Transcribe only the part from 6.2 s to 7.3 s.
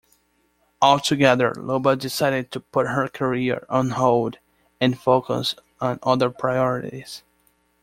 priorities.